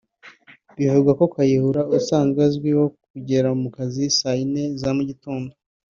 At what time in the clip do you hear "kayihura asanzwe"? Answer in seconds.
1.33-2.39